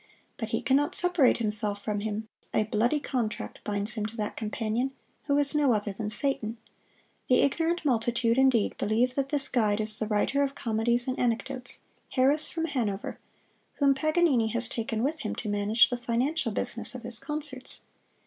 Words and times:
But 0.37 0.49
he 0.49 0.63
can 0.63 0.77
not 0.77 0.95
separate 0.95 1.37
himself 1.37 1.83
from 1.83 1.99
him; 1.99 2.27
a 2.55 2.63
bloody 2.63 2.99
contract 2.99 3.63
binds 3.63 3.93
him 3.93 4.03
to 4.07 4.17
that 4.17 4.35
companion, 4.35 4.93
who 5.25 5.37
is 5.37 5.53
no 5.53 5.73
other 5.73 5.93
than 5.93 6.09
Satan. 6.09 6.57
The 7.27 7.41
ignorant 7.43 7.85
multitude, 7.85 8.39
indeed, 8.39 8.75
believe 8.79 9.13
that 9.13 9.29
this 9.29 9.47
guide 9.47 9.79
is 9.79 9.99
the 9.99 10.07
writer 10.07 10.41
of 10.41 10.55
comedies 10.55 11.07
and 11.07 11.19
anecdotes, 11.19 11.81
Harris 12.13 12.49
from 12.49 12.65
Hanover, 12.65 13.19
whom 13.75 13.93
Paganini 13.93 14.47
has 14.47 14.67
taken 14.67 15.03
with 15.03 15.19
him 15.19 15.35
to 15.35 15.47
manage 15.47 15.91
the 15.91 15.97
financial 15.97 16.51
business 16.51 16.95
of 16.95 17.03
his 17.03 17.19
concerts. 17.19 17.83